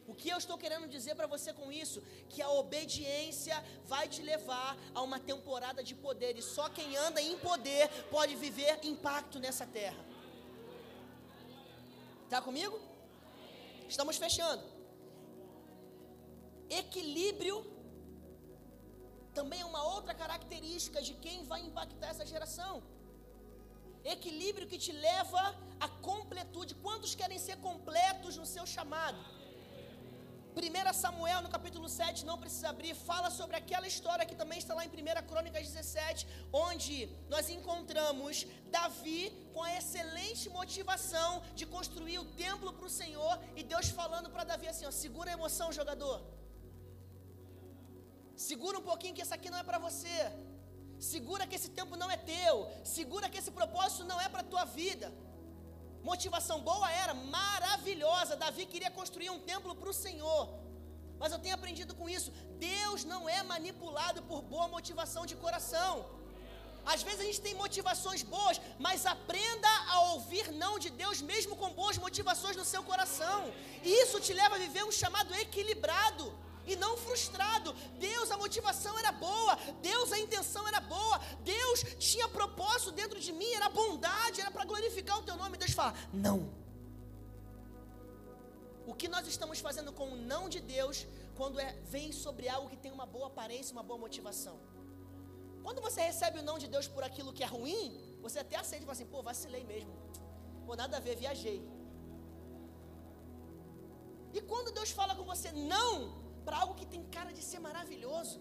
[0.07, 2.03] O que eu estou querendo dizer para você com isso?
[2.29, 7.21] Que a obediência vai te levar a uma temporada de poder, e só quem anda
[7.21, 10.05] em poder pode viver impacto nessa terra.
[12.25, 12.81] Está comigo?
[13.89, 14.65] Estamos fechando.
[16.69, 17.57] Equilíbrio
[19.35, 22.83] também é uma outra característica de quem vai impactar essa geração.
[24.05, 25.43] Equilíbrio que te leva
[25.79, 26.75] à completude.
[26.75, 29.19] Quantos querem ser completos no seu chamado?
[30.55, 34.75] 1 Samuel, no capítulo 7, não precisa abrir, fala sobre aquela história que também está
[34.75, 42.19] lá em 1 Crônicas 17, onde nós encontramos Davi com a excelente motivação de construir
[42.19, 45.73] o templo para o Senhor e Deus falando para Davi assim: ó, segura a emoção,
[45.73, 46.21] jogador.
[48.37, 50.17] Segura um pouquinho que isso aqui não é para você.
[50.99, 52.71] Segura que esse tempo não é teu.
[52.85, 55.13] Segura que esse propósito não é para a tua vida.
[56.11, 58.37] Motivação boa era maravilhosa.
[58.37, 60.43] Davi queria construir um templo para o Senhor.
[61.21, 62.33] Mas eu tenho aprendido com isso.
[62.59, 66.05] Deus não é manipulado por boa motivação de coração.
[66.85, 71.55] Às vezes a gente tem motivações boas, mas aprenda a ouvir não de Deus, mesmo
[71.61, 73.53] com boas motivações no seu coração.
[73.85, 76.25] E isso te leva a viver um chamado equilibrado
[76.67, 77.73] e não frustrado.
[77.99, 83.33] Deus, a motivação era boa, Deus, a intenção era boa, Deus tinha propósito dentro de
[83.33, 85.57] mim, era bondade, era para glorificar o teu nome.
[85.57, 86.63] Deus fala: não.
[88.87, 92.69] O que nós estamos fazendo com o não de Deus quando é, vem sobre algo
[92.69, 94.59] que tem uma boa aparência, uma boa motivação?
[95.63, 98.85] Quando você recebe o não de Deus por aquilo que é ruim, você até aceita
[98.85, 99.93] e fala assim: pô, vacilei mesmo.
[100.67, 101.61] Pô, nada a ver, viajei.
[104.35, 108.37] E quando Deus fala com você não, para algo que tem cara de ser maravilhoso.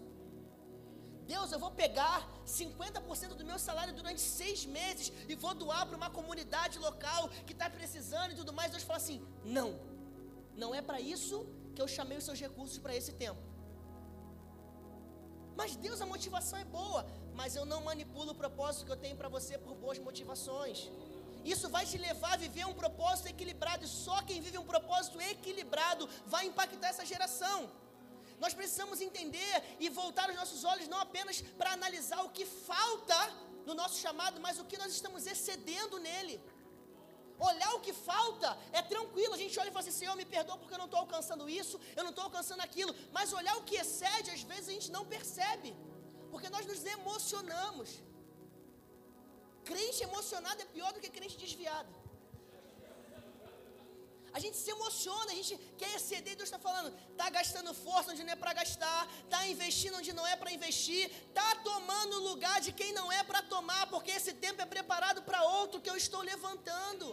[1.32, 5.96] Deus, eu vou pegar 50% do meu salário durante seis meses e vou doar para
[6.00, 8.72] uma comunidade local que está precisando e tudo mais.
[8.74, 9.18] Deus fala assim:
[9.58, 9.68] não,
[10.62, 13.42] não é para isso que eu chamei os seus recursos para esse tempo.
[15.60, 17.00] Mas Deus, a motivação é boa,
[17.40, 20.78] mas eu não manipulo o propósito que eu tenho para você por boas motivações.
[21.44, 25.20] Isso vai te levar a viver um propósito equilibrado, e só quem vive um propósito
[25.20, 27.58] equilibrado vai impactar essa geração.
[28.42, 33.18] Nós precisamos entender e voltar os nossos olhos não apenas para analisar o que falta
[33.68, 36.34] no nosso chamado, mas o que nós estamos excedendo nele.
[37.50, 40.58] Olhar o que falta é tranquilo, a gente olha e fala assim: Senhor, me perdoa
[40.58, 42.92] porque eu não estou alcançando isso, eu não estou alcançando aquilo.
[43.16, 45.70] Mas olhar o que excede, às vezes a gente não percebe,
[46.32, 47.90] porque nós nos emocionamos.
[49.70, 51.92] Crente emocionado é pior do que crente desviado.
[54.34, 56.34] A gente se emociona, a gente quer exceder.
[56.36, 60.26] Deus está falando, está gastando força onde não é para gastar, está investindo onde não
[60.26, 64.32] é para investir, está tomando o lugar de quem não é para tomar, porque esse
[64.32, 67.06] tempo é preparado para outro que eu estou levantando.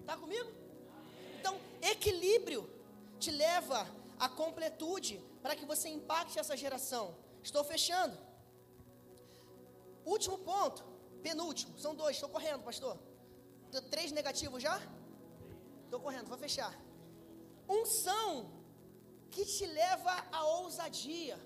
[0.00, 0.50] Está comigo?
[1.40, 2.62] Então, equilíbrio
[3.18, 3.88] te leva
[4.18, 7.16] a completude para que você impacte essa geração.
[7.42, 8.16] Estou fechando.
[10.04, 10.84] Último ponto,
[11.22, 12.98] penúltimo, são dois, estou correndo, pastor.
[13.82, 14.80] Três negativos já?
[15.84, 16.72] Estou correndo, vou fechar.
[17.68, 18.50] Unção
[19.30, 21.38] que te leva à ousadia.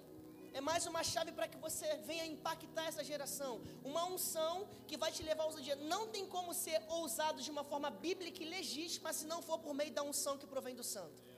[0.52, 3.60] É mais uma chave para que você venha impactar essa geração.
[3.84, 5.76] Uma unção que vai te levar à ousadia.
[5.76, 9.74] Não tem como ser ousado de uma forma bíblica e legítima se não for por
[9.74, 11.28] meio da unção que provém do santo.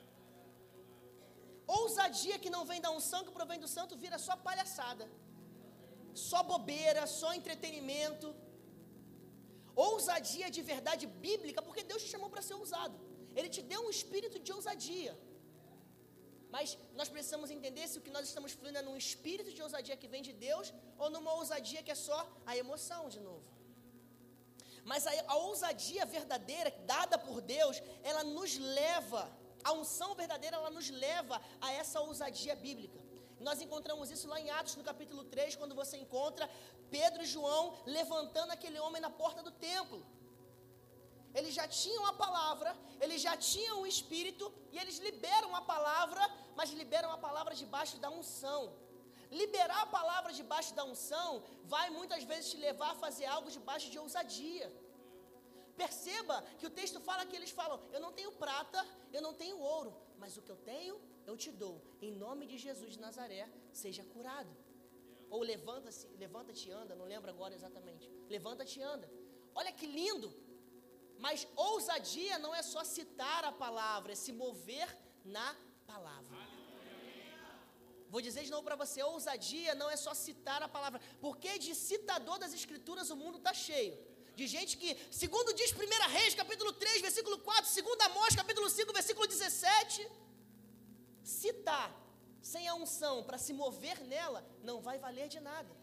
[1.67, 5.09] Ousadia que não vem da unção que provém do santo vira só palhaçada,
[6.13, 8.35] só bobeira, só entretenimento.
[9.75, 12.95] Ousadia de verdade bíblica, porque Deus te chamou para ser ousado.
[13.35, 15.13] Ele te deu um espírito de ousadia.
[16.55, 19.95] Mas nós precisamos entender se o que nós estamos fluindo é num espírito de ousadia
[20.01, 23.47] que vem de Deus ou numa ousadia que é só a emoção de novo.
[24.83, 29.23] Mas a, a ousadia verdadeira, dada por Deus, ela nos leva
[29.63, 32.99] a unção verdadeira, ela nos leva a essa ousadia bíblica.
[33.47, 36.49] Nós encontramos isso lá em Atos, no capítulo 3, quando você encontra
[36.95, 39.99] Pedro e João levantando aquele homem na porta do templo.
[41.33, 46.23] Eles já tinham a palavra, eles já tinham o Espírito, e eles liberam a palavra,
[46.55, 48.61] mas liberam a palavra debaixo da unção.
[49.31, 53.89] Liberar a palavra debaixo da unção vai muitas vezes te levar a fazer algo debaixo
[53.89, 54.67] de ousadia.
[55.77, 59.57] Perceba que o texto fala que eles falam: Eu não tenho prata, eu não tenho
[59.57, 61.81] ouro, mas o que eu tenho, eu te dou.
[62.07, 64.53] Em nome de Jesus de Nazaré, seja curado.
[65.29, 68.05] Ou levanta-se, levanta-te e anda, não lembro agora exatamente.
[68.35, 69.07] Levanta-te e anda.
[69.53, 70.29] Olha que lindo.
[71.25, 74.87] Mas ousadia não é só citar a palavra, é se mover
[75.23, 75.49] na
[75.85, 76.37] palavra.
[78.13, 81.73] Vou dizer de novo para você: ousadia não é só citar a palavra, porque de
[81.75, 83.95] citador das escrituras o mundo está cheio.
[84.35, 85.77] De gente que, segundo diz 1
[86.17, 90.09] Reis, capítulo 3, versículo 4, segundo Amós, capítulo 5, versículo 17,
[91.23, 91.89] citar
[92.41, 95.81] sem a unção para se mover nela não vai valer de nada.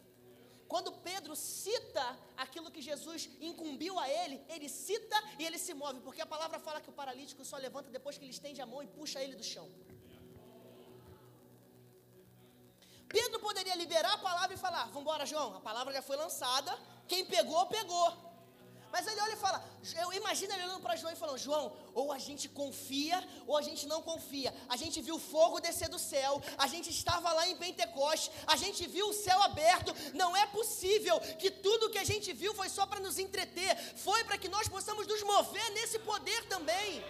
[0.67, 2.05] Quando Pedro cita
[2.37, 6.59] aquilo que Jesus incumbiu a ele, ele cita e ele se move, porque a palavra
[6.59, 9.35] fala que o paralítico só levanta depois que ele estende a mão e puxa ele
[9.35, 9.67] do chão.
[13.09, 16.79] Pedro poderia liberar a palavra e falar: Vamos embora, João, a palavra já foi lançada,
[17.07, 18.28] quem pegou, pegou.
[18.93, 19.63] Mas ele olha e fala,
[20.01, 23.63] eu imagino ele olhando para João e falando, João, ou a gente confia, ou a
[23.63, 24.55] gente não confia.
[24.69, 28.87] A gente viu fogo descer do céu, a gente estava lá em Pentecoste, a gente
[28.87, 29.95] viu o céu aberto.
[30.15, 34.25] Não é possível que tudo que a gente viu foi só para nos entreter, foi
[34.25, 37.05] para que nós possamos nos mover nesse poder também.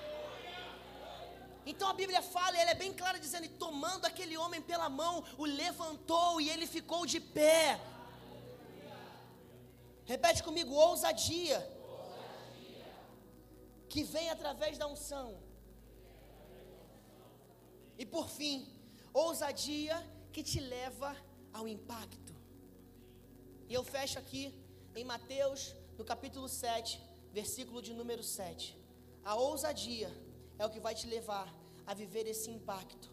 [1.65, 4.89] Então a Bíblia fala, e ela é bem clara, dizendo: e tomando aquele homem pela
[4.89, 7.79] mão, o levantou e ele ficou de pé.
[10.13, 11.59] Repete comigo: ousadia.
[11.59, 12.87] ousadia.
[13.93, 15.29] Que vem através da unção.
[18.01, 18.57] E por fim,
[19.13, 19.97] ousadia
[20.33, 21.11] que te leva
[21.53, 22.35] ao impacto.
[23.69, 24.45] E eu fecho aqui
[24.95, 25.61] em Mateus,
[25.99, 27.01] no capítulo 7,
[27.41, 28.77] versículo de número 7.
[29.31, 30.11] A ousadia
[30.59, 31.49] é o que vai te levar
[31.87, 33.11] a viver esse impacto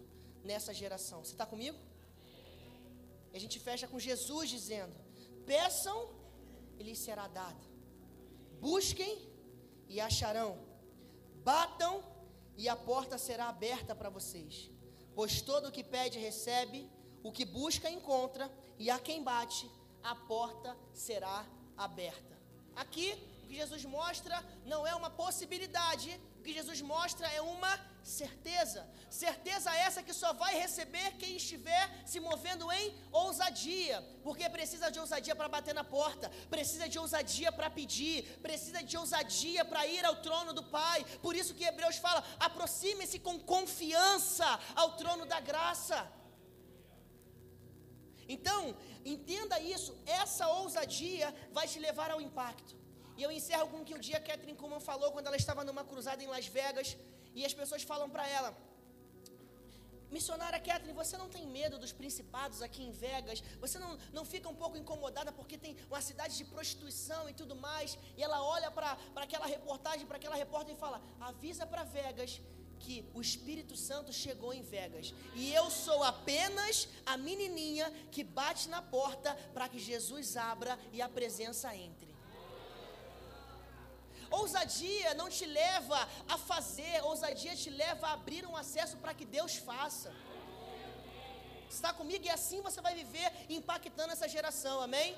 [0.50, 1.26] nessa geração.
[1.26, 1.78] Você está comigo?
[3.34, 4.96] E a gente fecha com Jesus dizendo:
[5.46, 6.15] Peçam
[6.84, 7.66] lhes será dado.
[8.60, 9.30] Busquem
[9.88, 10.58] e acharão.
[11.44, 12.04] Batam
[12.58, 14.72] e a porta será aberta para vocês.
[15.14, 16.90] Pois todo o que pede recebe,
[17.24, 19.70] o que busca encontra, e a quem bate,
[20.04, 21.46] a porta será
[21.78, 22.36] aberta.
[22.76, 23.14] Aqui,
[23.44, 27.74] o que Jesus mostra não é uma possibilidade, que Jesus mostra é uma
[28.20, 28.82] certeza.
[29.10, 35.00] Certeza essa que só vai receber quem estiver se movendo em ousadia, porque precisa de
[35.04, 38.18] ousadia para bater na porta, precisa de ousadia para pedir,
[38.48, 41.04] precisa de ousadia para ir ao trono do Pai.
[41.26, 46.00] Por isso que Hebreus fala: aproxime-se com confiança ao trono da graça.
[48.28, 52.85] Então, entenda isso, essa ousadia vai te levar ao impacto.
[53.18, 55.84] E eu encerro com o que um dia Catherine Kuhlman falou quando ela estava numa
[55.84, 56.98] cruzada em Las Vegas.
[57.34, 58.56] E as pessoas falam para ela:
[60.16, 63.44] Missionária Kathleen, você não tem medo dos principados aqui em Vegas?
[63.60, 67.56] Você não, não fica um pouco incomodada porque tem uma cidade de prostituição e tudo
[67.56, 67.98] mais?
[68.18, 72.42] E ela olha para aquela reportagem, para aquela repórter e fala: avisa para Vegas
[72.80, 75.14] que o Espírito Santo chegou em Vegas.
[75.34, 81.02] E eu sou apenas a menininha que bate na porta para que Jesus abra e
[81.02, 82.15] a presença entre.
[84.42, 86.00] Ousadia não te leva
[86.34, 90.12] a fazer, ousadia te leva a abrir um acesso para que Deus faça.
[91.76, 95.10] Está comigo e assim você vai viver impactando essa geração, amém?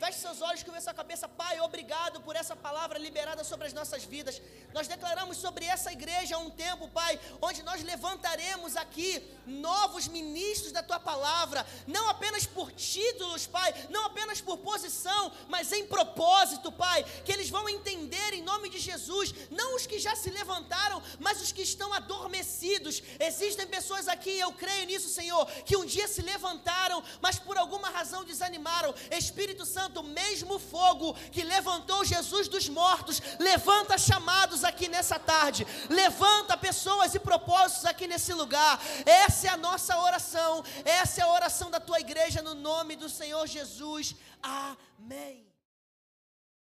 [0.00, 1.28] Feche seus olhos, curva sua cabeça.
[1.28, 4.40] Pai, obrigado por essa palavra liberada sobre as nossas vidas.
[4.72, 10.82] Nós declaramos sobre essa igreja um tempo, Pai, onde nós levantaremos aqui novos ministros da
[10.82, 17.04] tua palavra, não apenas por títulos, Pai, não apenas por posição, mas em propósito, Pai,
[17.22, 21.42] que eles vão entender em nome de Jesus, não os que já se levantaram, mas
[21.42, 23.02] os que estão adormecidos.
[23.18, 27.90] Existem pessoas aqui, eu creio nisso, Senhor, que um dia se levantaram, mas por alguma
[27.90, 28.94] razão desanimaram.
[29.10, 36.56] Espírito Santo, mesmo fogo que levantou Jesus dos mortos, levanta chamados aqui nessa tarde, levanta
[36.56, 38.80] pessoas e propósitos aqui nesse lugar.
[39.04, 43.08] Essa é a nossa oração, essa é a oração da tua igreja no nome do
[43.08, 44.14] Senhor Jesus.
[44.42, 45.49] Amém.